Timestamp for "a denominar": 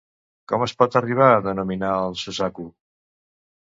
1.35-1.93